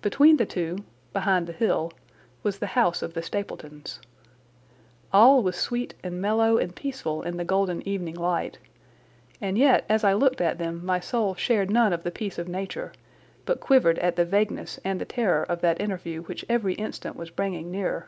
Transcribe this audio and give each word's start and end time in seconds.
Between 0.00 0.38
the 0.38 0.46
two, 0.46 0.78
behind 1.12 1.46
the 1.46 1.52
hill, 1.52 1.92
was 2.42 2.58
the 2.60 2.68
house 2.68 3.02
of 3.02 3.12
the 3.12 3.20
Stapletons. 3.22 4.00
All 5.12 5.42
was 5.42 5.54
sweet 5.54 5.92
and 6.02 6.18
mellow 6.18 6.56
and 6.56 6.74
peaceful 6.74 7.20
in 7.22 7.36
the 7.36 7.44
golden 7.44 7.86
evening 7.86 8.14
light, 8.14 8.56
and 9.38 9.58
yet 9.58 9.84
as 9.86 10.02
I 10.02 10.14
looked 10.14 10.40
at 10.40 10.56
them 10.56 10.80
my 10.82 10.98
soul 10.98 11.34
shared 11.34 11.70
none 11.70 11.92
of 11.92 12.04
the 12.04 12.10
peace 12.10 12.38
of 12.38 12.48
Nature 12.48 12.92
but 13.44 13.60
quivered 13.60 13.98
at 13.98 14.16
the 14.16 14.24
vagueness 14.24 14.80
and 14.82 14.98
the 14.98 15.04
terror 15.04 15.42
of 15.42 15.60
that 15.60 15.78
interview 15.78 16.22
which 16.22 16.46
every 16.48 16.72
instant 16.76 17.14
was 17.14 17.28
bringing 17.28 17.70
nearer. 17.70 18.06